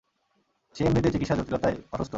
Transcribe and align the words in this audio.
সে 0.75 0.81
এমনিতেই 0.83 1.11
চিকিৎসা 1.11 1.35
জটিলতায় 1.35 1.77
অসুস্থ। 1.93 2.09